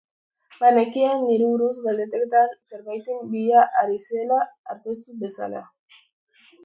[0.61, 4.41] Banekien niri buruz galdeketan zerbaiten bila ari zela,
[4.75, 5.63] aztertuz bezala.